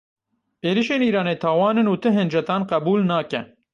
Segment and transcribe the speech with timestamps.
[0.69, 3.41] Êrişên Îranê tawan in û ti hincetan qebûl nake.